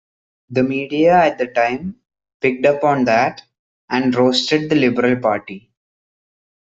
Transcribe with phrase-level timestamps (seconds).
[0.49, 1.97] The media at the time
[2.41, 3.43] picked up on that,
[3.87, 5.69] and roasted the Liberal party.